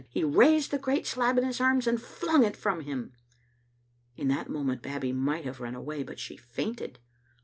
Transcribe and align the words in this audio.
He 0.09 0.23
raised 0.23 0.71
the 0.71 0.79
great 0.79 1.05
slab 1.05 1.37
in 1.37 1.43
his 1.43 1.61
arms 1.61 1.85
and 1.85 2.01
flung 2.01 2.43
it 2.43 2.57
from 2.57 2.79
him. 2.81 3.13
In 4.17 4.29
that 4.29 4.49
moment 4.49 4.81
Babbie 4.81 5.13
might 5.13 5.45
have 5.45 5.59
run 5.59 5.75
away, 5.75 6.01
but 6.01 6.17
she 6.17 6.35
fainted. 6.37 6.97